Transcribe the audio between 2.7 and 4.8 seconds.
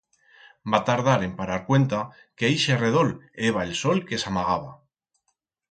redol eba el sol que s'amagaba.